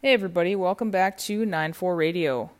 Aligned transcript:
Hey, 0.00 0.12
everybody, 0.12 0.54
welcome 0.54 0.92
back 0.92 1.18
to 1.18 1.44
9 1.44 1.72
4 1.72 1.96
Radio. 1.96 2.52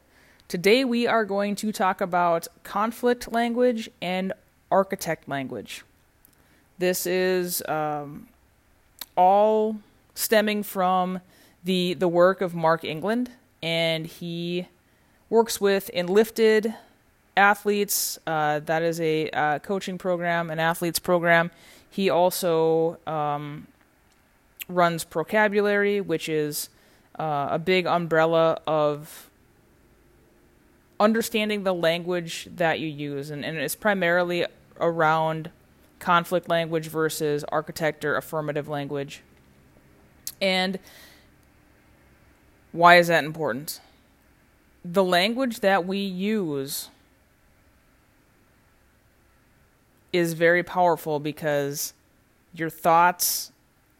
Today 0.48 0.84
we 0.84 1.06
are 1.06 1.24
going 1.24 1.54
to 1.54 1.70
talk 1.70 2.00
about 2.00 2.48
conflict 2.64 3.30
language 3.30 3.88
and 4.02 4.32
architect 4.72 5.28
language. 5.28 5.84
This 6.78 7.06
is 7.06 7.62
um, 7.68 8.26
all 9.16 9.76
stemming 10.16 10.64
from 10.64 11.20
the, 11.62 11.94
the 11.94 12.08
work 12.08 12.40
of 12.40 12.56
Mark 12.56 12.82
England, 12.82 13.30
and 13.62 14.04
he 14.04 14.66
works 15.30 15.60
with 15.60 15.90
enlifted 15.94 16.74
athletes. 17.36 18.18
Uh, 18.26 18.58
that 18.58 18.82
is 18.82 19.00
a 19.00 19.30
uh, 19.30 19.58
coaching 19.60 19.96
program, 19.96 20.50
an 20.50 20.58
athletes 20.58 20.98
program. 20.98 21.52
He 21.88 22.10
also 22.10 22.98
um, 23.06 23.68
runs 24.68 25.04
Procabulary, 25.04 26.00
which 26.00 26.28
is 26.28 26.68
uh, 27.18 27.48
a 27.50 27.58
big 27.58 27.86
umbrella 27.86 28.60
of 28.66 29.30
understanding 31.00 31.64
the 31.64 31.74
language 31.74 32.48
that 32.56 32.80
you 32.80 32.88
use, 32.88 33.30
and, 33.30 33.44
and 33.44 33.56
it's 33.58 33.74
primarily 33.74 34.46
around 34.80 35.50
conflict 35.98 36.48
language 36.48 36.88
versus 36.88 37.44
architect 37.44 38.04
or 38.04 38.16
affirmative 38.16 38.68
language. 38.68 39.22
And 40.40 40.78
why 42.72 42.96
is 42.96 43.08
that 43.08 43.24
important? 43.24 43.80
The 44.84 45.02
language 45.02 45.60
that 45.60 45.86
we 45.86 45.98
use 45.98 46.90
is 50.12 50.32
very 50.34 50.62
powerful 50.62 51.18
because 51.18 51.92
your 52.54 52.70
thoughts 52.70 53.52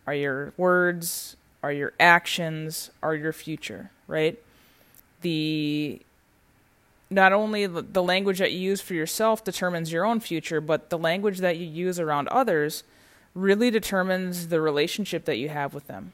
are 0.07 0.15
your 0.15 0.53
words, 0.57 1.37
are 1.63 1.73
your 1.73 1.93
actions, 1.99 2.91
are 3.03 3.15
your 3.15 3.33
future, 3.33 3.91
right? 4.07 4.39
The 5.23 6.01
not 7.11 7.33
only 7.33 7.67
the 7.67 8.03
language 8.03 8.39
that 8.39 8.53
you 8.53 8.59
use 8.59 8.81
for 8.81 8.95
yourself 8.95 9.43
determines 9.43 9.91
your 9.91 10.05
own 10.05 10.21
future, 10.21 10.61
but 10.61 10.91
the 10.91 10.99
language 10.99 11.39
that 11.39 11.57
you 11.57 11.67
use 11.67 11.99
around 11.99 12.29
others 12.29 12.85
really 13.35 13.71
determines 13.71 14.49
the 14.49 14.61
relationship 14.61 15.25
that 15.25 15.37
you 15.37 15.49
have 15.49 15.73
with 15.73 15.87
them. 15.87 16.13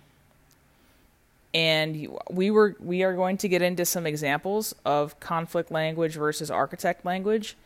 And 1.53 2.09
we 2.31 2.51
were 2.51 2.77
we 2.81 3.03
are 3.03 3.15
going 3.15 3.37
to 3.39 3.49
get 3.49 3.63
into 3.63 3.85
some 3.85 4.07
examples 4.07 4.75
of 4.85 5.19
conflict 5.21 5.71
language 5.71 6.15
versus 6.15 6.51
architect 6.51 7.05
language, 7.05 7.57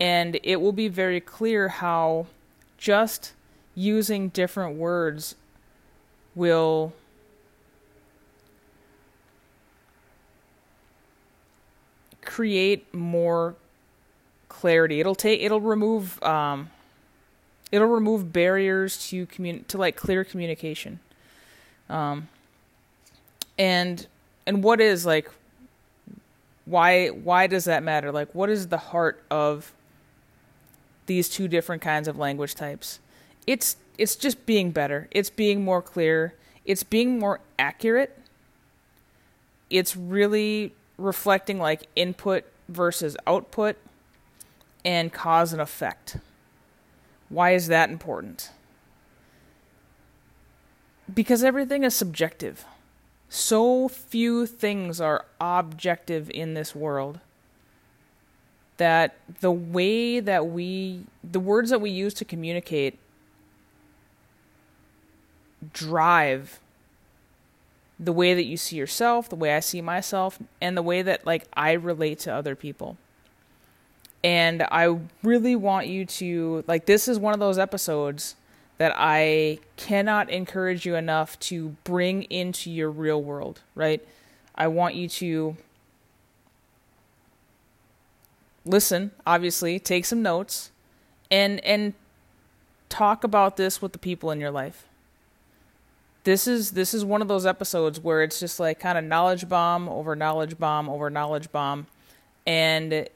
and 0.00 0.38
it 0.42 0.60
will 0.60 0.72
be 0.72 0.88
very 0.88 1.20
clear 1.20 1.68
how 1.68 2.26
just 2.78 3.32
using 3.74 4.28
different 4.28 4.76
words 4.76 5.36
will 6.34 6.92
create 12.34 12.92
more 12.92 13.54
clarity. 14.48 14.98
It'll 14.98 15.14
take 15.14 15.40
it'll 15.40 15.60
remove 15.60 16.20
um, 16.20 16.70
it'll 17.70 17.86
remove 17.86 18.32
barriers 18.32 19.08
to 19.08 19.26
commun 19.26 19.64
to 19.68 19.78
like 19.78 19.94
clear 19.94 20.24
communication. 20.24 20.98
Um, 21.88 22.26
and 23.56 24.04
and 24.46 24.64
what 24.64 24.80
is 24.80 25.06
like 25.06 25.30
why 26.64 27.08
why 27.08 27.46
does 27.46 27.66
that 27.66 27.84
matter? 27.84 28.10
Like 28.10 28.34
what 28.34 28.50
is 28.50 28.66
the 28.66 28.78
heart 28.78 29.22
of 29.30 29.72
these 31.06 31.28
two 31.28 31.46
different 31.46 31.82
kinds 31.82 32.08
of 32.08 32.18
language 32.18 32.56
types? 32.56 32.98
It's 33.46 33.76
it's 33.96 34.16
just 34.16 34.44
being 34.44 34.72
better. 34.72 35.06
It's 35.12 35.30
being 35.30 35.64
more 35.64 35.82
clear. 35.82 36.34
It's 36.64 36.82
being 36.82 37.20
more 37.20 37.38
accurate. 37.60 38.18
It's 39.70 39.96
really 39.96 40.72
reflecting 40.98 41.58
like 41.58 41.86
input 41.96 42.44
versus 42.68 43.16
output 43.26 43.76
and 44.84 45.12
cause 45.12 45.52
and 45.52 45.60
effect. 45.60 46.18
Why 47.28 47.52
is 47.52 47.68
that 47.68 47.90
important? 47.90 48.50
Because 51.12 51.42
everything 51.44 51.84
is 51.84 51.94
subjective. 51.94 52.64
So 53.28 53.88
few 53.88 54.46
things 54.46 55.00
are 55.00 55.26
objective 55.40 56.30
in 56.30 56.54
this 56.54 56.74
world 56.74 57.20
that 58.76 59.16
the 59.40 59.50
way 59.50 60.20
that 60.20 60.46
we, 60.46 61.04
the 61.22 61.40
words 61.40 61.70
that 61.70 61.80
we 61.80 61.90
use 61.90 62.14
to 62.14 62.24
communicate, 62.24 62.98
drive 65.72 66.60
the 67.98 68.12
way 68.12 68.34
that 68.34 68.44
you 68.44 68.56
see 68.56 68.76
yourself, 68.76 69.28
the 69.28 69.36
way 69.36 69.54
I 69.54 69.60
see 69.60 69.80
myself, 69.80 70.38
and 70.60 70.76
the 70.76 70.82
way 70.82 71.02
that 71.02 71.26
like 71.26 71.46
I 71.54 71.72
relate 71.72 72.18
to 72.20 72.32
other 72.32 72.54
people. 72.54 72.96
And 74.22 74.62
I 74.62 74.98
really 75.22 75.54
want 75.54 75.86
you 75.86 76.04
to 76.06 76.64
like 76.66 76.86
this 76.86 77.08
is 77.08 77.18
one 77.18 77.34
of 77.34 77.40
those 77.40 77.58
episodes 77.58 78.36
that 78.78 78.92
I 78.96 79.58
cannot 79.76 80.30
encourage 80.30 80.84
you 80.84 80.96
enough 80.96 81.38
to 81.40 81.76
bring 81.84 82.24
into 82.24 82.70
your 82.70 82.90
real 82.90 83.22
world, 83.22 83.60
right? 83.74 84.04
I 84.54 84.66
want 84.66 84.94
you 84.94 85.08
to 85.08 85.56
listen, 88.64 89.12
obviously, 89.26 89.78
take 89.78 90.04
some 90.04 90.22
notes 90.22 90.70
and 91.30 91.60
and 91.64 91.94
talk 92.88 93.24
about 93.24 93.56
this 93.56 93.82
with 93.82 93.92
the 93.92 93.98
people 93.98 94.30
in 94.30 94.40
your 94.40 94.50
life 94.50 94.86
this 96.24 96.48
is 96.48 96.72
this 96.72 96.94
is 96.94 97.04
one 97.04 97.22
of 97.22 97.28
those 97.28 97.46
episodes 97.46 98.00
where 98.00 98.22
it's 98.22 98.40
just 98.40 98.58
like 98.58 98.80
kind 98.80 98.98
of 98.98 99.04
knowledge 99.04 99.48
bomb 99.48 99.88
over 99.88 100.16
knowledge 100.16 100.58
bomb 100.58 100.88
over 100.88 101.10
knowledge 101.10 101.52
bomb. 101.52 101.86
And 102.46 103.08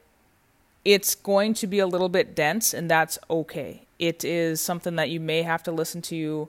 it's 0.84 1.14
going 1.14 1.54
to 1.54 1.66
be 1.66 1.78
a 1.80 1.86
little 1.86 2.08
bit 2.08 2.34
dense 2.34 2.72
and 2.72 2.90
that's 2.90 3.18
okay. 3.28 3.86
It 3.98 4.24
is 4.24 4.60
something 4.60 4.96
that 4.96 5.10
you 5.10 5.20
may 5.20 5.42
have 5.42 5.62
to 5.64 5.72
listen 5.72 6.02
to 6.02 6.48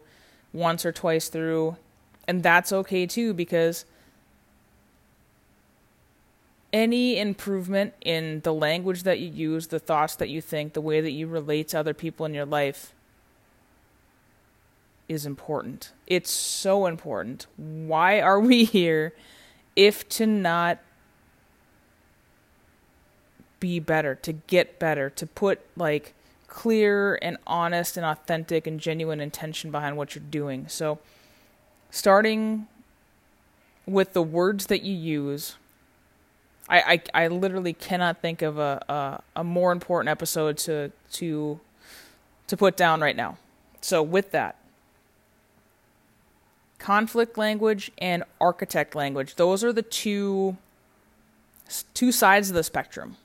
once 0.53 0.86
or 0.86 0.92
twice 0.92 1.30
through 1.30 1.78
and 2.28 2.44
that's 2.44 2.72
okay 2.72 3.06
too 3.06 3.34
because 3.34 3.86
any 6.72 7.18
improvement 7.18 7.94
in 8.02 8.42
the 8.42 8.53
language 8.53 9.03
that 9.03 9.19
you 9.19 9.30
use 9.30 9.68
the 9.68 9.80
thoughts 9.80 10.16
that 10.16 10.30
you 10.30 10.42
think 10.42 10.74
the 10.74 10.81
way 10.81 11.02
that 11.02 11.12
you 11.12 11.25
relate 11.25 11.69
to 11.69 11.80
other 11.80 11.94
people 11.94 12.25
in 12.25 12.34
your 12.34 12.46
life 12.46 12.94
is 15.09 15.25
important. 15.25 15.92
It's 16.08 16.31
so 16.31 16.86
important. 16.86 17.47
Why 17.58 18.22
are 18.22 18.40
we 18.40 18.64
here 18.64 19.14
if 19.75 20.08
to 20.09 20.25
not 20.25 20.80
be 23.59 23.80
better, 23.80 24.16
to 24.16 24.31
get 24.31 24.80
better, 24.80 25.09
to 25.09 25.28
put 25.28 25.59
like 25.75 26.14
clear 26.48 27.19
and 27.22 27.38
honest 27.46 27.98
and 27.98 28.06
authentic 28.06 28.66
and 28.66 28.80
genuine 28.80 29.19
intention 29.19 29.72
behind 29.72 29.98
what 29.98 30.16
you're 30.16 30.24
doing? 30.24 30.68
So, 30.69 31.00
starting 31.90 32.68
with 33.90 34.14
the 34.14 34.22
words 34.22 34.68
that 34.68 34.84
you 34.84 34.96
use. 34.96 35.56
I, 36.69 37.02
I, 37.14 37.24
I 37.24 37.28
literally 37.28 37.74
cannot 37.74 38.22
think 38.22 38.44
of 38.44 38.59
a, 38.59 38.84
a, 38.88 39.40
a 39.40 39.44
more 39.44 39.72
important 39.72 40.09
episode 40.09 40.58
to 40.59 40.92
to 41.14 41.59
to 42.48 42.58
put 42.58 42.78
down 42.78 43.02
right 43.02 43.16
now. 43.16 43.38
So 43.81 44.03
with 44.03 44.31
that, 44.31 44.59
conflict 46.79 47.38
language 47.38 47.91
and 47.97 48.23
architect 48.41 48.95
language. 48.95 49.35
Those 49.35 49.63
are 49.63 49.73
the 49.73 49.84
two 49.84 50.57
two 51.94 52.12
sides 52.12 52.50
of 52.50 52.56
the 52.56 52.63
spectrum. 52.63 53.17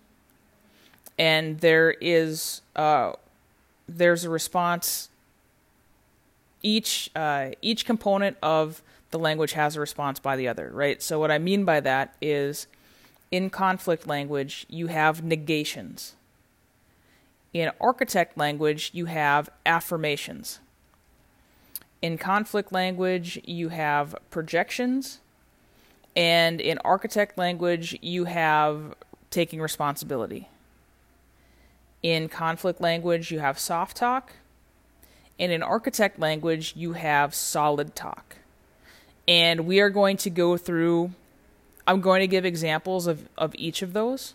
And 1.19 1.61
there 1.61 1.93
is 2.01 2.61
uh, 2.77 3.13
there's 3.89 4.25
a 4.25 4.31
response. 4.31 5.09
Each 6.63 7.11
uh, 7.15 7.51
each 7.63 7.87
component 7.87 8.37
of 8.43 8.83
the 9.11 9.19
language 9.19 9.53
has 9.53 9.77
a 9.77 9.81
response 9.81 10.19
by 10.19 10.35
the 10.35 10.49
other, 10.49 10.71
right? 10.75 11.01
So 11.01 11.21
what 11.21 11.31
I 11.31 11.39
mean 11.39 11.65
by 11.65 11.79
that 11.81 12.17
is, 12.21 12.67
in 13.31 13.49
conflict 13.49 14.09
language, 14.09 14.67
you 14.69 14.89
have 14.89 15.23
negations. 15.23 16.15
In 17.53 17.71
architect 17.81 18.37
language, 18.37 18.91
you 18.93 19.07
have 19.07 19.49
affirmations. 19.65 20.59
In 22.05 22.19
conflict 22.19 22.71
language, 22.71 23.41
you 23.47 23.71
have 23.71 24.15
projections. 24.31 25.21
And 26.15 26.61
in 26.61 26.77
architect 26.85 27.39
language, 27.39 27.99
you 28.03 28.27
have 28.27 28.95
taking 29.31 29.59
responsibility. 29.59 30.51
In 32.03 32.29
conflict 32.29 32.79
language, 32.79 33.31
you 33.31 33.39
have 33.39 33.59
soft 33.59 33.97
talk. 33.97 34.35
And 35.39 35.51
in 35.51 35.63
architect 35.63 36.19
language, 36.19 36.75
you 36.77 36.93
have 36.93 37.35
solid 37.35 37.97
talk. 37.97 38.37
And 39.27 39.61
we 39.65 39.81
are 39.81 39.89
going 39.89 40.19
to 40.19 40.29
go 40.29 40.59
through, 40.59 41.13
I'm 41.87 42.03
going 42.03 42.21
to 42.21 42.27
give 42.27 42.45
examples 42.45 43.07
of, 43.07 43.31
of 43.39 43.55
each 43.57 43.81
of 43.81 43.95
those. 43.95 44.35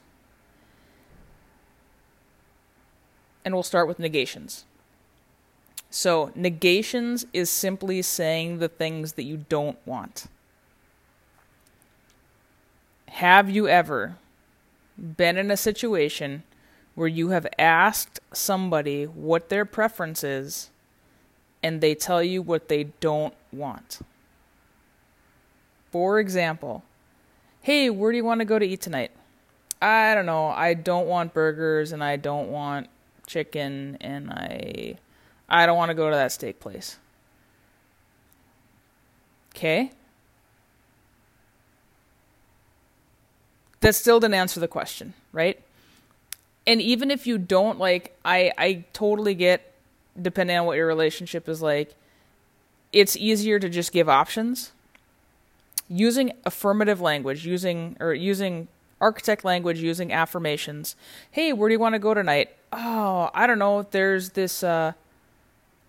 And 3.46 3.54
we'll 3.54 3.62
start 3.62 3.88
with 3.88 4.00
negations. 4.00 4.66
So, 5.92 6.32
negations 6.36 7.26
is 7.34 7.50
simply 7.50 8.02
saying 8.04 8.60
the 8.60 8.68
things 8.68 9.14
that 9.14 9.24
you 9.24 9.46
don't 9.50 9.78
want. 9.88 10.28
Have 13.08 13.50
you 13.50 13.68
ever 13.68 14.18
been 14.98 15.36
in 15.38 15.50
a 15.50 15.58
situation 15.58 16.44
where 16.94 17.08
you 17.08 17.30
have 17.30 17.48
asked 17.58 18.20
somebody 18.34 19.06
what 19.06 19.50
their 19.50 19.66
preference 19.66 20.24
is 20.24 20.70
and 21.64 21.82
they 21.82 21.96
tell 21.96 22.22
you 22.22 22.44
what 22.44 22.70
they 22.70 22.86
don't 23.00 23.34
want? 23.52 24.00
For 25.92 26.20
example, 26.20 26.84
hey, 27.62 27.90
where 27.90 28.12
do 28.12 28.18
you 28.18 28.24
want 28.24 28.42
to 28.42 28.46
go 28.46 28.60
to 28.60 28.66
eat 28.66 28.82
tonight? 28.82 29.12
I 29.82 30.14
don't 30.14 30.28
know. 30.28 30.50
I 30.50 30.76
don't 30.76 31.08
want 31.08 31.34
burgers 31.34 31.92
and 31.92 32.04
I 32.04 32.16
don't 32.16 32.50
want 32.50 32.90
chicken 33.26 33.98
and 34.02 34.30
I 34.30 34.98
I 35.50 35.66
don't 35.66 35.78
want 35.78 35.90
to 35.90 35.96
go 35.96 36.10
to 36.10 36.16
that 36.16 36.32
steak 36.32 36.60
place. 36.60 36.98
Okay? 39.56 39.92
That 43.82 43.96
still 43.96 44.20
didn't 44.20 44.36
answer 44.36 44.60
the 44.60 44.68
question, 44.68 45.14
right? 45.32 45.60
And 46.68 46.82
even 46.82 47.10
if 47.10 47.26
you 47.26 47.38
don't 47.38 47.80
like 47.80 48.16
I 48.24 48.52
I 48.58 48.86
totally 48.94 49.34
get 49.34 49.74
depending 50.22 50.58
on 50.58 50.66
what 50.66 50.78
your 50.78 50.88
relationship 50.88 51.48
is 51.50 51.62
like, 51.62 51.96
it's 52.92 53.16
easier 53.16 53.60
to 53.60 53.70
just 53.70 53.92
give 53.92 54.10
options. 54.10 54.72
Using 55.88 56.34
affirmative 56.46 57.02
language, 57.02 57.46
using 57.46 57.98
or 58.00 58.14
using 58.14 58.68
architect 59.02 59.46
language 59.46 59.80
using 59.80 60.12
affirmations. 60.12 60.96
Hey, 61.32 61.54
where 61.54 61.70
do 61.70 61.74
you 61.74 61.80
want 61.80 61.96
to 61.96 62.00
go 62.00 62.14
tonight? 62.14 62.50
Oh, 62.72 63.30
I 63.34 63.48
don't 63.48 63.60
know. 63.60 63.88
There's 63.90 64.32
this. 64.32 64.64
Uh, 64.64 64.94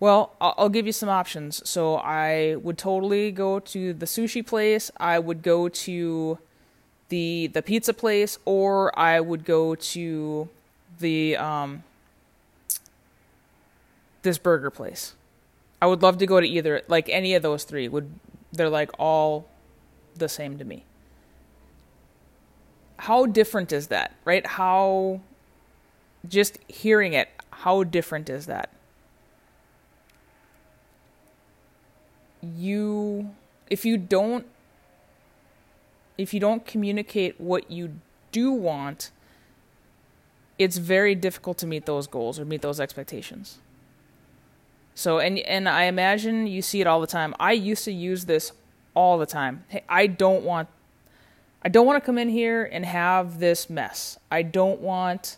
well, 0.01 0.35
I'll, 0.41 0.67
give 0.67 0.85
you 0.85 0.91
some 0.91 1.07
options. 1.07 1.61
So 1.69 1.95
I 1.95 2.57
would 2.57 2.77
totally 2.77 3.31
go 3.31 3.59
to 3.59 3.93
the 3.93 4.05
sushi 4.05 4.45
place. 4.45 4.91
I 4.97 5.17
would 5.19 5.41
go 5.41 5.69
to 5.69 6.37
the 7.07 7.47
the 7.47 7.61
pizza 7.61 7.93
place, 7.93 8.37
or 8.43 8.97
I 8.99 9.21
would 9.21 9.45
go 9.45 9.75
to 9.75 10.49
the 10.99 11.37
um, 11.37 11.83
this 14.23 14.37
burger 14.37 14.69
place. 14.69 15.13
I 15.81 15.85
would 15.85 16.01
love 16.01 16.17
to 16.17 16.25
go 16.25 16.41
to 16.41 16.45
either, 16.47 16.81
like 16.89 17.07
any 17.07 17.33
of 17.33 17.41
those 17.43 17.63
three. 17.63 17.87
Would 17.87 18.11
they're 18.51 18.69
like 18.69 18.91
all 18.99 19.47
the 20.17 20.27
same 20.27 20.57
to 20.57 20.65
me 20.65 20.83
how 23.01 23.25
different 23.25 23.71
is 23.71 23.87
that, 23.87 24.13
right? 24.25 24.45
How 24.45 25.21
just 26.29 26.59
hearing 26.67 27.13
it, 27.13 27.29
how 27.49 27.83
different 27.83 28.29
is 28.29 28.45
that? 28.45 28.69
You 32.41 33.31
if 33.69 33.85
you 33.85 33.97
don't 33.97 34.45
if 36.17 36.33
you 36.33 36.39
don't 36.39 36.65
communicate 36.65 37.39
what 37.39 37.71
you 37.71 37.99
do 38.31 38.51
want, 38.51 39.11
it's 40.59 40.77
very 40.77 41.15
difficult 41.15 41.57
to 41.59 41.67
meet 41.67 41.85
those 41.85 42.07
goals 42.07 42.39
or 42.39 42.45
meet 42.45 42.61
those 42.61 42.79
expectations. 42.79 43.59
So 44.93 45.19
and 45.19 45.39
and 45.39 45.67
I 45.67 45.83
imagine 45.83 46.47
you 46.47 46.61
see 46.61 46.81
it 46.81 46.87
all 46.87 47.01
the 47.01 47.07
time. 47.07 47.33
I 47.39 47.53
used 47.53 47.85
to 47.85 47.91
use 47.91 48.25
this 48.25 48.51
all 48.93 49.17
the 49.17 49.25
time. 49.25 49.63
Hey, 49.69 49.83
I 49.87 50.07
don't 50.07 50.43
want 50.43 50.67
I 51.63 51.69
don't 51.69 51.85
want 51.85 52.01
to 52.01 52.05
come 52.05 52.17
in 52.17 52.29
here 52.29 52.63
and 52.63 52.85
have 52.85 53.39
this 53.39 53.69
mess. 53.69 54.17
I 54.29 54.41
don't 54.41 54.81
want 54.81 55.37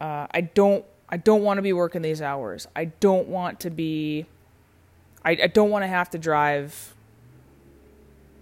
uh, 0.00 0.26
I 0.30 0.40
don't 0.40 0.84
I 1.08 1.16
don't 1.16 1.42
want 1.42 1.58
to 1.58 1.62
be 1.62 1.72
working 1.72 2.02
these 2.02 2.22
hours. 2.22 2.66
I 2.74 2.86
don't 2.86 3.28
want 3.28 3.60
to 3.60 3.70
be 3.70 4.26
I, 5.24 5.32
I 5.32 5.46
don't 5.46 5.70
want 5.70 5.82
to 5.82 5.88
have 5.88 6.10
to 6.10 6.18
drive 6.18 6.94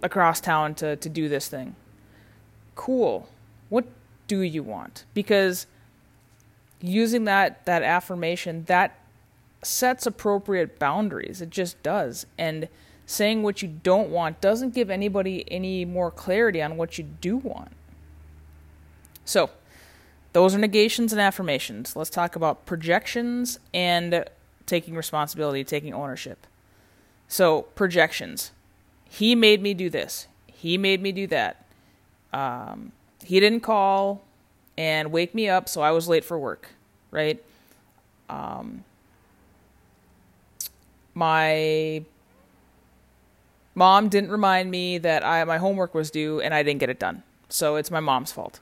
across 0.02 0.40
town 0.40 0.75
to, 0.76 0.96
to 0.96 1.08
do 1.08 1.28
this 1.28 1.48
thing. 1.48 1.75
Cool. 2.75 3.28
What 3.69 3.86
do 4.28 4.40
you 4.40 4.62
want? 4.62 5.04
Because 5.14 5.66
using 6.80 7.25
that 7.25 7.66
that 7.66 7.82
affirmation 7.82 8.64
that 8.66 8.98
sets 9.62 10.06
appropriate 10.06 10.78
boundaries. 10.78 11.40
It 11.40 11.50
just 11.50 11.82
does. 11.82 12.26
And 12.36 12.69
saying 13.06 13.42
what 13.42 13.62
you 13.62 13.69
don't 13.69 14.10
want 14.10 14.40
doesn't 14.40 14.75
give 14.75 14.90
anybody 14.90 15.44
any 15.50 15.84
more 15.84 16.10
clarity 16.10 16.62
on 16.62 16.76
what 16.76 16.98
you 16.98 17.04
do 17.04 17.36
want. 17.36 17.72
So, 19.25 19.50
those 20.32 20.54
are 20.54 20.58
negations 20.58 21.12
and 21.12 21.20
affirmations. 21.20 21.96
Let's 21.96 22.10
talk 22.10 22.36
about 22.36 22.66
projections 22.66 23.58
and 23.72 24.25
taking 24.66 24.94
responsibility, 24.94 25.64
taking 25.64 25.94
ownership. 25.94 26.46
So, 27.28 27.62
projections. 27.75 28.52
He 29.08 29.34
made 29.34 29.62
me 29.62 29.75
do 29.75 29.90
this. 29.90 30.26
He 30.46 30.76
made 30.78 31.00
me 31.02 31.12
do 31.12 31.26
that. 31.28 31.64
Um, 32.32 32.92
he 33.25 33.38
didn't 33.40 33.60
call 33.60 34.22
and 34.76 35.12
wake 35.12 35.34
me 35.34 35.48
up, 35.48 35.69
so 35.69 35.82
I 35.82 35.90
was 35.90 36.08
late 36.08 36.25
for 36.25 36.38
work, 36.38 36.69
right? 37.10 37.42
Um, 38.28 38.84
my 41.14 42.02
Mom 43.78 44.08
didn't 44.08 44.30
remind 44.30 44.72
me 44.72 44.98
that 44.98 45.25
I 45.25 45.44
my 45.44 45.58
homework 45.58 45.94
was 45.94 46.10
due 46.10 46.40
and 46.40 46.52
I 46.52 46.64
didn't 46.64 46.80
get 46.80 46.90
it 46.90 46.98
done. 46.98 47.22
So 47.48 47.76
it's 47.76 47.92
my 47.92 48.00
mom's 48.00 48.32
fault. 48.32 48.58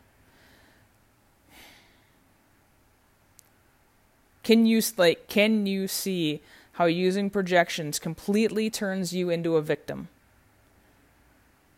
Can 4.42 4.66
you 4.66 4.82
like 4.98 5.26
can 5.26 5.64
you 5.64 5.88
see 5.88 6.42
how 6.76 6.86
using 6.86 7.28
projections 7.28 7.98
completely 7.98 8.70
turns 8.70 9.12
you 9.12 9.28
into 9.28 9.56
a 9.56 9.62
victim? 9.62 10.08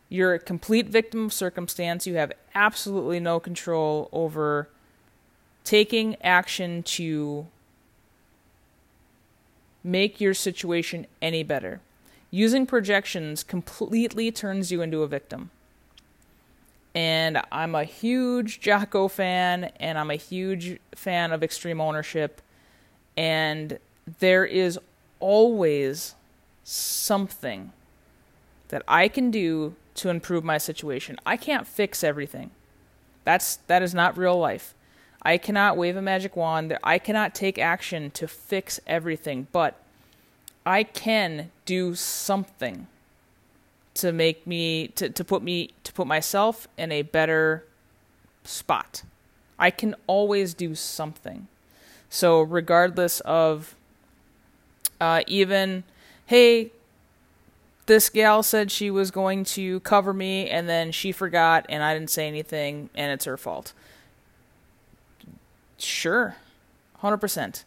You're 0.08 0.34
a 0.34 0.38
complete 0.38 0.88
victim 0.88 1.26
of 1.26 1.32
circumstance. 1.32 2.06
You 2.06 2.14
have 2.14 2.32
absolutely 2.54 3.20
no 3.20 3.40
control 3.40 4.08
over 4.12 4.68
taking 5.64 6.16
action 6.22 6.82
to 6.82 7.46
make 9.84 10.20
your 10.20 10.34
situation 10.34 11.06
any 11.20 11.42
better 11.42 11.80
using 12.30 12.66
projections 12.66 13.42
completely 13.42 14.30
turns 14.30 14.70
you 14.70 14.82
into 14.82 15.02
a 15.02 15.06
victim. 15.08 15.50
And 16.94 17.40
I'm 17.52 17.74
a 17.74 17.84
huge 17.84 18.60
Jocko 18.60 19.08
fan, 19.08 19.64
and 19.78 19.98
I'm 19.98 20.10
a 20.10 20.16
huge 20.16 20.78
fan 20.94 21.32
of 21.32 21.42
extreme 21.42 21.80
ownership. 21.80 22.42
And 23.16 23.78
there 24.18 24.44
is 24.44 24.78
always 25.20 26.14
something 26.64 27.72
that 28.68 28.82
I 28.86 29.08
can 29.08 29.30
do 29.30 29.74
to 29.94 30.10
improve 30.10 30.44
my 30.44 30.58
situation. 30.58 31.16
I 31.26 31.36
can't 31.36 31.66
fix 31.66 32.04
everything. 32.04 32.50
That's 33.24 33.56
that 33.66 33.82
is 33.82 33.94
not 33.94 34.16
real 34.16 34.38
life. 34.38 34.74
I 35.22 35.36
cannot 35.36 35.76
wave 35.76 35.96
a 35.96 36.02
magic 36.02 36.36
wand. 36.36 36.78
I 36.82 36.98
cannot 36.98 37.34
take 37.34 37.58
action 37.58 38.10
to 38.12 38.28
fix 38.28 38.80
everything, 38.86 39.48
but 39.52 39.80
I 40.64 40.84
can 40.84 41.50
do 41.64 41.94
something 41.94 42.86
to 43.94 44.12
make 44.12 44.46
me 44.46 44.88
to, 44.88 45.10
to 45.10 45.24
put 45.24 45.42
me 45.42 45.70
to 45.84 45.92
put 45.92 46.06
myself 46.06 46.68
in 46.76 46.92
a 46.92 47.02
better 47.02 47.64
spot. 48.44 49.02
I 49.58 49.70
can 49.70 49.96
always 50.06 50.54
do 50.54 50.74
something. 50.74 51.48
So 52.08 52.40
regardless 52.40 53.20
of 53.20 53.74
uh, 55.00 55.22
even 55.26 55.84
hey, 56.26 56.72
this 57.86 58.10
gal 58.10 58.42
said 58.42 58.70
she 58.70 58.90
was 58.90 59.10
going 59.10 59.44
to 59.44 59.80
cover 59.80 60.12
me 60.12 60.48
and 60.48 60.68
then 60.68 60.92
she 60.92 61.10
forgot 61.10 61.64
and 61.68 61.82
I 61.82 61.94
didn't 61.94 62.10
say 62.10 62.28
anything 62.28 62.90
and 62.94 63.10
it's 63.10 63.24
her 63.24 63.36
fault. 63.36 63.72
Sure. 65.78 66.36
100%. 67.02 67.64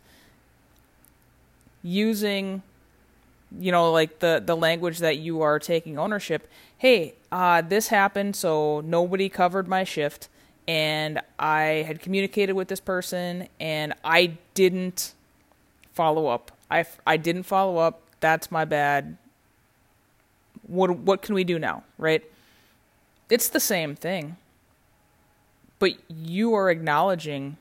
Using 1.82 2.62
you 3.60 3.72
know 3.72 3.92
like 3.92 4.20
the 4.20 4.42
the 4.46 4.56
language 4.56 5.00
that 5.00 5.18
you 5.18 5.42
are 5.42 5.60
taking 5.60 6.00
ownership 6.00 6.50
hey 6.78 7.14
uh, 7.32 7.62
this 7.62 7.90
happened 7.90 8.36
so 8.36 8.82
nobody 8.82 9.28
covered 9.30 9.68
my 9.68 9.84
shift 9.84 10.30
and 10.68 11.20
i 11.38 11.84
had 11.86 12.00
communicated 12.00 12.54
with 12.54 12.68
this 12.70 12.80
person 12.80 13.48
and 13.60 13.94
i 14.06 14.38
didn't 14.54 15.14
follow 15.92 16.28
up 16.28 16.52
i 16.72 16.86
i 17.06 17.18
didn't 17.18 17.44
follow 17.44 17.78
up 17.78 18.02
that's 18.20 18.52
my 18.52 18.66
bad 18.66 19.18
what 20.68 20.90
what 20.98 21.22
can 21.22 21.36
we 21.36 21.44
do 21.44 21.60
now 21.60 21.84
right 21.98 22.24
it's 23.30 23.50
the 23.50 23.60
same 23.60 23.96
thing 23.96 24.38
but 25.80 25.92
you 26.10 26.54
are 26.54 26.70
acknowledging 26.70 27.58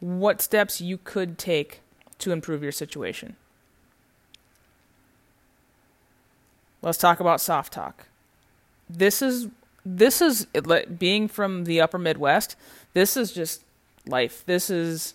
what 0.00 0.40
steps 0.40 0.80
you 0.80 0.96
could 0.96 1.38
take 1.38 1.80
to 2.18 2.32
improve 2.32 2.62
your 2.62 2.72
situation 2.72 3.36
Let's 6.82 6.98
talk 6.98 7.20
about 7.20 7.40
soft 7.40 7.72
talk. 7.72 8.06
This 8.88 9.20
is 9.20 9.48
this 9.84 10.20
is 10.20 10.46
being 10.98 11.28
from 11.28 11.64
the 11.64 11.80
upper 11.80 11.98
Midwest. 11.98 12.56
This 12.92 13.16
is 13.16 13.32
just 13.32 13.62
life. 14.06 14.44
This 14.46 14.70
is 14.70 15.14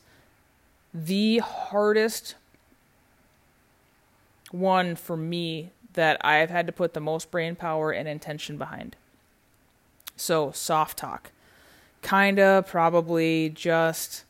the 0.93 1.39
hardest 1.39 2.35
one 4.51 4.95
for 4.95 5.17
me 5.17 5.71
that 5.93 6.23
I've 6.23 6.49
had 6.49 6.67
to 6.67 6.73
put 6.73 6.93
the 6.93 6.99
most 6.99 7.31
brain 7.31 7.55
power 7.55 7.91
and 7.91 8.07
intention 8.07 8.57
behind. 8.57 8.95
So, 10.15 10.51
soft 10.51 10.97
talk. 10.97 11.31
Kinda, 12.01 12.65
probably 12.67 13.49
just. 13.49 14.25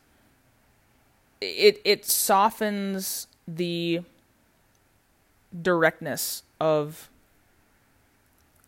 It, 1.41 1.81
it 1.83 2.05
softens 2.05 3.27
the 3.47 4.01
directness 5.61 6.43
of 6.59 7.09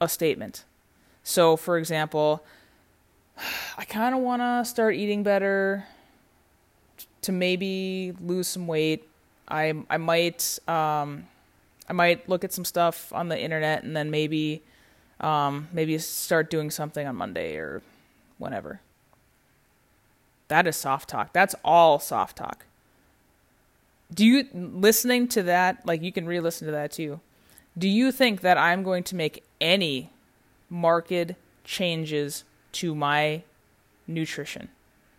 a 0.01 0.09
statement. 0.09 0.65
So, 1.23 1.55
for 1.55 1.77
example, 1.77 2.43
I 3.77 3.85
kind 3.85 4.13
of 4.13 4.21
want 4.21 4.41
to 4.41 4.65
start 4.69 4.95
eating 4.95 5.23
better 5.23 5.85
to 7.25 7.31
maybe 7.31 8.13
lose 8.21 8.47
some 8.47 8.67
weight. 8.67 9.07
I 9.47 9.73
I 9.89 9.97
might 9.97 10.59
um, 10.67 11.27
I 11.89 11.93
might 11.93 12.29
look 12.29 12.43
at 12.43 12.53
some 12.53 12.65
stuff 12.65 13.11
on 13.13 13.29
the 13.29 13.39
internet 13.39 13.83
and 13.83 13.95
then 13.95 14.11
maybe 14.11 14.61
um, 15.19 15.67
maybe 15.73 15.97
start 15.97 16.49
doing 16.49 16.69
something 16.69 17.07
on 17.07 17.15
Monday 17.15 17.55
or 17.55 17.81
whenever. 18.37 18.79
That 20.47 20.67
is 20.67 20.75
soft 20.75 21.09
talk. 21.09 21.33
That's 21.33 21.55
all 21.63 21.99
soft 21.99 22.37
talk. 22.37 22.65
Do 24.13 24.23
you 24.23 24.47
listening 24.53 25.27
to 25.29 25.43
that 25.43 25.85
like 25.85 26.03
you 26.03 26.11
can 26.11 26.27
re-listen 26.27 26.67
to 26.67 26.71
that 26.71 26.91
too? 26.91 27.19
Do 27.77 27.89
you 27.89 28.11
think 28.11 28.41
that 28.41 28.57
I'm 28.57 28.83
going 28.83 29.03
to 29.05 29.15
make 29.15 29.43
any 29.59 30.11
marked 30.69 31.33
changes 31.63 32.43
to 32.73 32.93
my 32.93 33.41
nutrition 34.07 34.69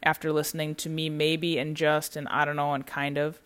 after 0.06 0.32
listening 0.32 0.74
to 0.76 0.88
me 0.88 1.10
maybe 1.10 1.58
and 1.58 1.76
just 1.76 2.16
and 2.16 2.28
I 2.28 2.44
don't 2.44 2.56
know 2.56 2.72
and 2.72 2.86
kind 2.86 3.18
of 3.18 3.40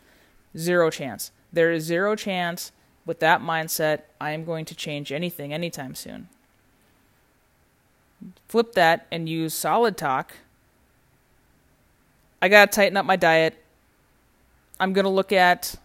zero 0.57 0.91
chance. 0.91 1.33
There 1.53 1.73
is 1.73 1.85
zero 1.85 2.15
chance 2.15 2.71
with 3.07 3.19
that 3.21 3.41
mindset 3.41 4.03
I 4.21 4.33
am 4.33 4.45
going 4.45 4.67
to 4.67 4.75
change 4.75 5.11
anything 5.11 5.53
anytime 5.53 5.95
soon. 5.95 6.29
Flip 8.47 8.73
that 8.75 9.07
and 9.11 9.27
use 9.29 9.55
solid 9.55 9.97
talk. 9.97 10.35
I 12.43 12.49
got 12.49 12.71
to 12.71 12.77
tighten 12.77 12.99
up 12.99 13.07
my 13.07 13.17
diet. 13.17 13.57
I'm 14.79 14.93
going 14.93 15.05
to 15.05 15.11
look 15.11 15.33
at 15.33 15.77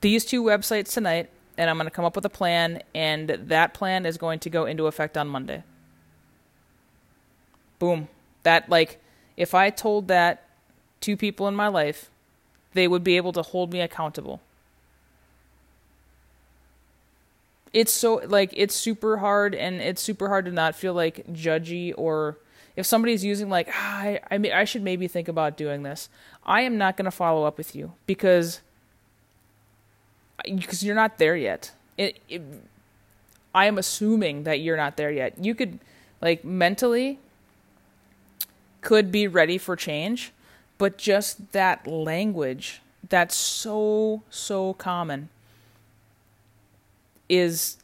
these 0.00 0.24
two 0.24 0.44
websites 0.44 0.92
tonight 0.92 1.28
and 1.58 1.68
I'm 1.68 1.76
going 1.76 1.86
to 1.86 1.90
come 1.90 2.04
up 2.04 2.14
with 2.14 2.24
a 2.24 2.30
plan 2.30 2.82
and 2.94 3.28
that 3.28 3.74
plan 3.74 4.06
is 4.06 4.16
going 4.16 4.38
to 4.40 4.50
go 4.50 4.64
into 4.64 4.86
effect 4.86 5.18
on 5.18 5.26
Monday. 5.26 5.64
Boom. 7.80 8.08
That 8.42 8.68
like 8.68 9.00
if 9.36 9.54
I 9.54 9.70
told 9.70 10.08
that 10.08 10.48
to 11.00 11.16
people 11.16 11.48
in 11.48 11.54
my 11.54 11.68
life, 11.68 12.10
they 12.74 12.88
would 12.88 13.04
be 13.04 13.16
able 13.16 13.32
to 13.32 13.42
hold 13.42 13.72
me 13.72 13.80
accountable. 13.80 14.40
It's 17.72 17.92
so 17.92 18.20
like 18.26 18.50
it's 18.54 18.74
super 18.74 19.18
hard 19.18 19.54
and 19.54 19.80
it's 19.80 20.02
super 20.02 20.28
hard 20.28 20.44
to 20.44 20.52
not 20.52 20.74
feel 20.74 20.92
like 20.92 21.26
judgy 21.32 21.94
or 21.96 22.36
if 22.76 22.84
somebody's 22.84 23.24
using 23.24 23.48
like 23.48 23.68
ah, 23.72 24.00
I 24.00 24.20
I, 24.30 24.38
may, 24.38 24.52
I 24.52 24.64
should 24.64 24.82
maybe 24.82 25.08
think 25.08 25.28
about 25.28 25.56
doing 25.56 25.82
this. 25.82 26.08
I 26.44 26.62
am 26.62 26.76
not 26.76 26.96
going 26.96 27.06
to 27.06 27.10
follow 27.10 27.44
up 27.44 27.56
with 27.56 27.74
you 27.74 27.92
because 28.06 28.60
because 30.44 30.82
you're 30.82 30.94
not 30.94 31.18
there 31.18 31.36
yet. 31.36 31.72
It, 31.96 32.18
it 32.28 32.42
I 33.54 33.66
am 33.66 33.78
assuming 33.78 34.44
that 34.44 34.60
you're 34.60 34.76
not 34.76 34.96
there 34.96 35.10
yet. 35.10 35.42
You 35.42 35.54
could 35.54 35.78
like 36.20 36.44
mentally 36.44 37.18
could 38.82 39.10
be 39.10 39.26
ready 39.26 39.56
for 39.56 39.76
change, 39.76 40.32
but 40.76 40.98
just 40.98 41.52
that 41.52 41.86
language 41.86 42.82
that's 43.08 43.34
so 43.34 44.22
so 44.30 44.74
common 44.74 45.28
is 47.28 47.78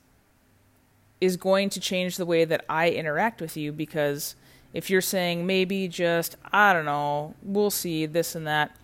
is 1.21 1.37
going 1.37 1.69
to 1.71 1.81
change 1.81 2.17
the 2.17 2.27
way 2.27 2.45
that 2.45 2.65
I 2.69 2.91
interact 2.91 3.41
with 3.41 3.57
you 3.57 3.73
because 3.73 4.37
if 4.73 4.91
you're 4.91 5.01
saying 5.01 5.47
maybe 5.47 5.89
just 5.89 6.37
I 6.53 6.73
don't 6.73 6.85
know, 6.85 7.35
we'll 7.43 7.71
see 7.71 8.07
this 8.07 8.35
and 8.35 8.47
that 8.47 8.77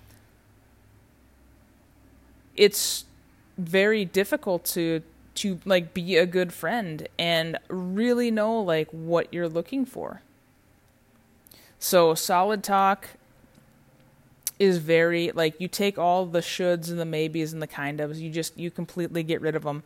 it's 2.56 3.04
very 3.58 4.04
difficult 4.04 4.64
to 4.64 5.02
to 5.36 5.60
like 5.64 5.94
be 5.94 6.16
a 6.16 6.26
good 6.26 6.52
friend 6.52 7.08
and 7.18 7.58
really 7.68 8.30
know 8.30 8.60
like 8.60 8.88
what 8.90 9.32
you're 9.32 9.48
looking 9.48 9.84
for. 9.84 10.22
So 11.84 12.14
solid 12.14 12.64
talk 12.64 13.10
is 14.58 14.78
very 14.78 15.32
like 15.32 15.60
you 15.60 15.68
take 15.68 15.98
all 15.98 16.24
the 16.24 16.40
shoulds 16.40 16.88
and 16.88 16.98
the 16.98 17.04
maybes 17.04 17.52
and 17.52 17.60
the 17.60 17.66
kind 17.66 18.00
ofs, 18.00 18.18
you 18.18 18.30
just 18.30 18.56
you 18.58 18.70
completely 18.70 19.22
get 19.22 19.42
rid 19.42 19.54
of 19.54 19.64
them 19.64 19.82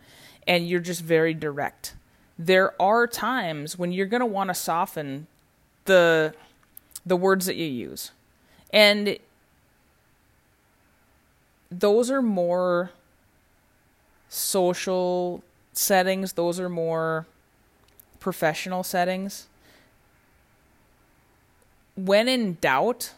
and 0.47 0.69
you're 0.69 0.79
just 0.79 1.01
very 1.01 1.35
direct. 1.35 1.95
There 2.39 2.81
are 2.81 3.09
times 3.09 3.77
when 3.77 3.91
you're 3.91 4.07
going 4.07 4.21
to 4.21 4.27
want 4.27 4.47
to 4.47 4.55
soften 4.55 5.27
the 5.87 6.35
the 7.05 7.17
words 7.17 7.47
that 7.47 7.57
you 7.57 7.67
use. 7.67 8.13
And 8.73 9.19
those 11.69 12.13
are 12.13 12.23
more 12.23 12.93
social 14.29 15.43
settings, 15.73 16.35
those 16.35 16.61
are 16.61 16.69
more 16.69 17.27
professional 18.21 18.85
settings 18.85 19.49
when 21.99 22.29
in 22.29 22.57
doubt, 22.61 23.13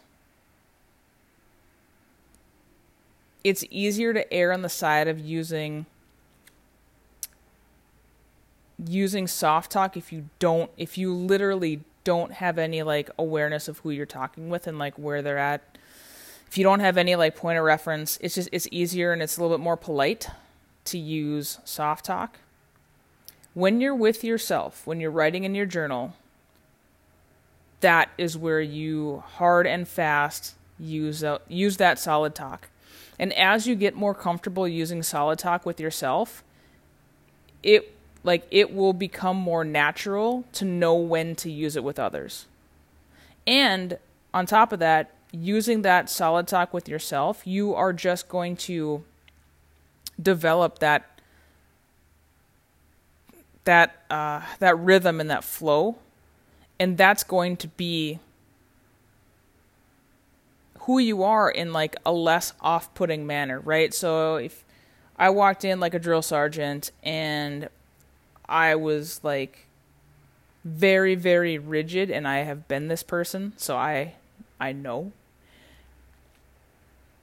it's 3.43 3.63
easier 3.69 4.11
to 4.11 4.33
err 4.33 4.51
on 4.51 4.63
the 4.63 4.69
side 4.69 5.07
of 5.07 5.19
using 5.19 5.85
using 8.87 9.27
soft 9.27 9.71
talk 9.71 9.95
if 9.95 10.11
you 10.11 10.27
don't 10.39 10.71
if 10.75 10.97
you 10.97 11.13
literally 11.13 11.81
don't 12.03 12.31
have 12.33 12.57
any 12.57 12.81
like 12.81 13.11
awareness 13.19 13.67
of 13.67 13.77
who 13.79 13.91
you're 13.91 14.07
talking 14.07 14.49
with 14.49 14.65
and 14.65 14.79
like 14.79 14.97
where 14.97 15.21
they're 15.21 15.37
at. 15.37 15.61
If 16.47 16.57
you 16.57 16.63
don't 16.63 16.79
have 16.79 16.97
any 16.97 17.15
like 17.15 17.35
point 17.35 17.59
of 17.59 17.63
reference 17.63 18.17
it's 18.21 18.33
just 18.33 18.49
it's 18.51 18.67
easier 18.71 19.13
and 19.13 19.21
it's 19.21 19.37
a 19.37 19.41
little 19.41 19.55
bit 19.55 19.63
more 19.63 19.77
polite 19.77 20.27
to 20.85 20.97
use 20.97 21.59
soft 21.63 22.05
talk. 22.05 22.39
When 23.53 23.79
you're 23.79 23.93
with 23.93 24.23
yourself 24.23 24.87
when 24.87 24.99
you're 24.99 25.11
writing 25.11 25.43
in 25.43 25.53
your 25.53 25.67
journal 25.67 26.15
that 27.81 28.09
is 28.17 28.37
where 28.37 28.61
you 28.61 29.23
hard 29.35 29.67
and 29.67 29.87
fast 29.87 30.55
use 30.79 31.23
uh, 31.23 31.39
use 31.47 31.77
that 31.77 31.99
solid 31.99 32.33
talk. 32.33 32.69
And 33.19 33.33
as 33.33 33.67
you 33.67 33.75
get 33.75 33.93
more 33.93 34.15
comfortable 34.15 34.67
using 34.67 35.03
solid 35.03 35.37
talk 35.37 35.65
with 35.65 35.79
yourself, 35.79 36.43
it 37.61 37.93
like 38.23 38.47
it 38.49 38.73
will 38.73 38.93
become 38.93 39.37
more 39.37 39.63
natural 39.63 40.45
to 40.53 40.65
know 40.65 40.95
when 40.95 41.35
to 41.35 41.51
use 41.51 41.75
it 41.75 41.83
with 41.83 41.99
others. 41.99 42.45
And 43.45 43.97
on 44.33 44.45
top 44.45 44.71
of 44.71 44.79
that, 44.79 45.13
using 45.31 45.81
that 45.81 46.09
solid 46.09 46.47
talk 46.47 46.73
with 46.73 46.87
yourself, 46.87 47.45
you 47.45 47.73
are 47.73 47.93
just 47.93 48.27
going 48.29 48.55
to 48.55 49.03
develop 50.21 50.79
that 50.79 51.07
that 53.63 54.03
uh, 54.09 54.41
that 54.59 54.77
rhythm 54.79 55.19
and 55.19 55.29
that 55.29 55.43
flow 55.43 55.97
and 56.81 56.97
that's 56.97 57.23
going 57.23 57.55
to 57.57 57.67
be 57.67 58.17
who 60.79 60.97
you 60.97 61.21
are 61.21 61.47
in 61.47 61.71
like 61.71 61.95
a 62.03 62.11
less 62.11 62.53
off-putting 62.59 63.27
manner, 63.27 63.59
right? 63.59 63.93
So 63.93 64.37
if 64.37 64.65
I 65.15 65.29
walked 65.29 65.63
in 65.63 65.79
like 65.79 65.93
a 65.93 65.99
drill 65.99 66.23
sergeant 66.23 66.91
and 67.03 67.69
I 68.49 68.73
was 68.73 69.23
like 69.23 69.67
very 70.65 71.13
very 71.13 71.59
rigid 71.59 72.09
and 72.09 72.27
I 72.27 72.39
have 72.39 72.67
been 72.67 72.87
this 72.87 73.03
person, 73.03 73.53
so 73.57 73.77
I 73.77 74.15
I 74.59 74.71
know. 74.71 75.11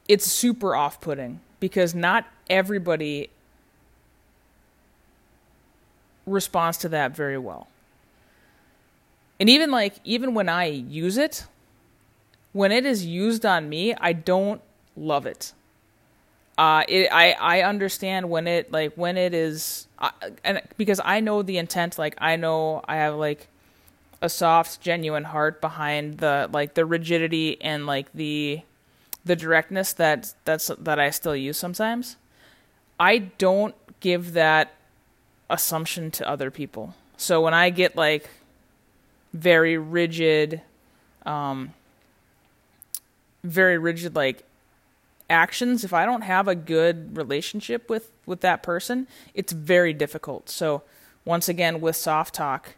It's 0.06 0.24
super 0.24 0.76
off-putting 0.76 1.40
because 1.58 1.96
not 1.96 2.26
everybody 2.48 3.28
responds 6.26 6.78
to 6.78 6.88
that 6.90 7.16
very 7.16 7.38
well. 7.38 7.66
And 9.40 9.48
even 9.48 9.70
like 9.70 9.94
even 10.04 10.34
when 10.34 10.48
I 10.48 10.66
use 10.66 11.16
it, 11.16 11.46
when 12.52 12.72
it 12.72 12.84
is 12.84 13.04
used 13.06 13.46
on 13.46 13.68
me, 13.68 13.94
I 13.94 14.12
don't 14.12 14.60
love 14.96 15.26
it. 15.26 15.52
Uh, 16.56 16.82
it, 16.88 17.08
I 17.12 17.32
I 17.32 17.62
understand 17.62 18.30
when 18.30 18.48
it 18.48 18.72
like 18.72 18.94
when 18.94 19.16
it 19.16 19.32
is, 19.32 19.86
uh, 19.98 20.10
and 20.42 20.60
because 20.76 21.00
I 21.04 21.20
know 21.20 21.42
the 21.42 21.56
intent. 21.56 21.98
Like 21.98 22.16
I 22.18 22.34
know 22.34 22.82
I 22.88 22.96
have 22.96 23.14
like 23.14 23.46
a 24.20 24.28
soft, 24.28 24.80
genuine 24.80 25.24
heart 25.24 25.60
behind 25.60 26.18
the 26.18 26.50
like 26.52 26.74
the 26.74 26.84
rigidity 26.84 27.60
and 27.60 27.86
like 27.86 28.12
the 28.12 28.62
the 29.24 29.36
directness 29.36 29.92
that 29.92 30.34
that's 30.44 30.68
that 30.80 30.98
I 30.98 31.10
still 31.10 31.36
use 31.36 31.56
sometimes. 31.56 32.16
I 32.98 33.18
don't 33.18 33.76
give 34.00 34.32
that 34.32 34.74
assumption 35.48 36.10
to 36.12 36.28
other 36.28 36.50
people. 36.50 36.94
So 37.16 37.40
when 37.40 37.54
I 37.54 37.70
get 37.70 37.94
like 37.94 38.28
very 39.32 39.76
rigid, 39.78 40.62
um, 41.26 41.74
very 43.44 43.78
rigid 43.78 44.14
like 44.14 44.44
actions. 45.30 45.84
If 45.84 45.92
I 45.92 46.04
don't 46.04 46.22
have 46.22 46.48
a 46.48 46.54
good 46.54 47.16
relationship 47.16 47.88
with 47.88 48.10
with 48.26 48.40
that 48.40 48.62
person, 48.62 49.06
it's 49.34 49.52
very 49.52 49.92
difficult. 49.92 50.48
So 50.48 50.82
once 51.24 51.48
again, 51.48 51.80
with 51.80 51.96
soft 51.96 52.34
talk, 52.34 52.76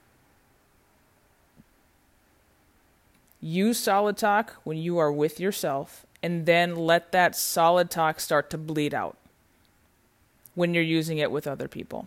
use 3.40 3.78
solid 3.78 4.16
talk 4.16 4.54
when 4.64 4.76
you 4.76 4.98
are 4.98 5.12
with 5.12 5.40
yourself, 5.40 6.04
and 6.22 6.46
then 6.46 6.76
let 6.76 7.12
that 7.12 7.36
solid 7.36 7.90
talk 7.90 8.20
start 8.20 8.50
to 8.50 8.58
bleed 8.58 8.94
out 8.94 9.16
when 10.54 10.74
you're 10.74 10.82
using 10.82 11.18
it 11.18 11.30
with 11.30 11.46
other 11.46 11.68
people. 11.68 12.06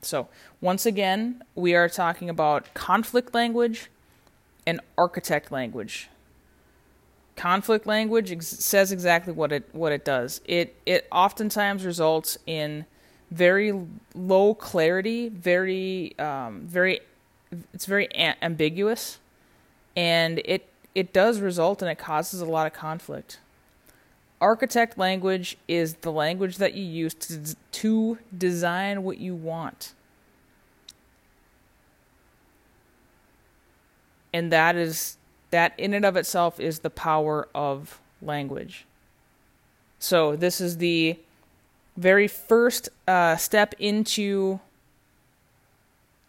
So, 0.00 0.28
once 0.60 0.86
again, 0.86 1.42
we 1.54 1.74
are 1.74 1.88
talking 1.88 2.30
about 2.30 2.72
conflict 2.74 3.34
language 3.34 3.90
and 4.66 4.80
architect 4.96 5.50
language. 5.50 6.08
Conflict 7.36 7.86
language 7.86 8.32
ex- 8.32 8.46
says 8.46 8.92
exactly 8.92 9.32
what 9.32 9.52
it 9.52 9.68
what 9.72 9.92
it 9.92 10.04
does. 10.04 10.40
It 10.44 10.76
it 10.86 11.06
oftentimes 11.12 11.84
results 11.84 12.38
in 12.46 12.84
very 13.30 13.72
low 14.14 14.54
clarity, 14.54 15.28
very 15.28 16.18
um, 16.18 16.62
very 16.66 17.00
it's 17.72 17.86
very 17.86 18.06
a- 18.14 18.42
ambiguous, 18.44 19.18
and 19.96 20.40
it 20.44 20.68
it 20.94 21.12
does 21.12 21.40
result 21.40 21.80
and 21.80 21.90
it 21.90 21.98
causes 21.98 22.40
a 22.40 22.46
lot 22.46 22.66
of 22.66 22.72
conflict. 22.72 23.38
Architect 24.40 24.96
language 24.96 25.56
is 25.66 25.94
the 25.94 26.12
language 26.12 26.58
that 26.58 26.74
you 26.74 26.84
use 26.84 27.14
to, 27.14 27.56
to 27.72 28.18
design 28.36 29.02
what 29.02 29.18
you 29.18 29.34
want. 29.34 29.94
And 34.32 34.52
that 34.52 34.76
is 34.76 35.16
that 35.50 35.72
in 35.78 35.94
and 35.94 36.04
of 36.04 36.16
itself 36.16 36.60
is 36.60 36.80
the 36.80 36.90
power 36.90 37.48
of 37.54 38.00
language. 38.20 38.84
So 39.98 40.36
this 40.36 40.60
is 40.60 40.76
the 40.76 41.18
very 41.96 42.28
first 42.28 42.88
uh, 43.08 43.36
step 43.36 43.74
into 43.78 44.60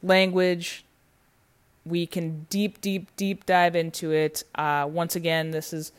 language. 0.02 0.84
We 1.86 2.08
can 2.08 2.48
deep, 2.50 2.82
deep, 2.82 3.16
deep 3.16 3.46
dive 3.46 3.76
into 3.76 4.12
it. 4.12 4.44
Uh, 4.56 4.88
once 4.90 5.16
again, 5.16 5.52
this 5.52 5.74
is 5.74 5.92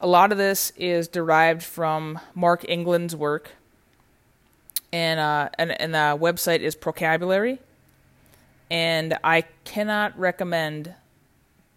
a 0.00 0.06
lot 0.06 0.32
of 0.32 0.38
this 0.38 0.72
is 0.76 1.08
derived 1.08 1.62
from 1.62 2.18
Mark 2.34 2.64
England's 2.68 3.14
work, 3.14 3.52
and 4.92 5.20
uh, 5.20 5.50
and, 5.58 5.78
and 5.80 5.94
the 5.94 6.18
website 6.20 6.60
is 6.60 6.74
Procabulary, 6.74 7.58
and 8.70 9.18
I 9.22 9.42
cannot 9.64 10.18
recommend 10.18 10.94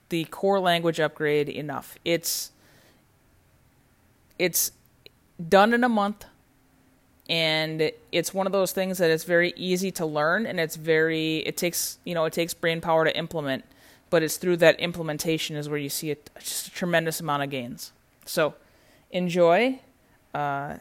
the 0.09 0.25
core 0.25 0.59
language 0.59 0.99
upgrade 0.99 1.49
enough. 1.49 1.97
It's 2.05 2.51
it's 4.39 4.71
done 5.49 5.73
in 5.73 5.83
a 5.83 5.89
month. 5.89 6.25
And 7.29 7.91
it's 8.11 8.33
one 8.33 8.45
of 8.45 8.51
those 8.51 8.73
things 8.73 8.97
that 8.97 9.09
it's 9.09 9.23
very 9.23 9.53
easy 9.55 9.91
to 9.91 10.05
learn 10.05 10.45
and 10.45 10.59
it's 10.59 10.75
very 10.75 11.37
it 11.37 11.55
takes 11.55 11.97
you 12.03 12.13
know 12.13 12.25
it 12.25 12.33
takes 12.33 12.53
brain 12.53 12.81
power 12.81 13.05
to 13.05 13.17
implement 13.17 13.63
but 14.09 14.21
it's 14.21 14.35
through 14.35 14.57
that 14.57 14.77
implementation 14.81 15.55
is 15.55 15.69
where 15.69 15.79
you 15.79 15.87
see 15.87 16.11
a, 16.11 16.17
just 16.37 16.67
a 16.67 16.71
tremendous 16.71 17.21
amount 17.21 17.41
of 17.41 17.49
gains 17.49 17.93
so 18.25 18.55
enjoy. 19.11 19.79
Uh, 20.33 20.77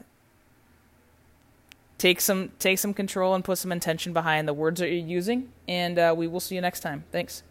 take 1.99 2.21
some 2.21 2.51
take 2.59 2.79
some 2.79 2.93
control 2.93 3.35
and 3.35 3.45
put 3.45 3.59
some 3.59 3.71
intention 3.71 4.13
behind 4.13 4.49
the 4.49 4.55
words 4.55 4.81
that 4.81 4.89
you're 4.89 5.07
using, 5.07 5.53
and 5.69 5.99
uh, 5.99 6.15
we 6.17 6.27
will 6.27 6.41
see 6.41 6.55
you 6.55 6.61
next 6.61 6.81
time. 6.81 7.05
Thanks. 7.13 7.43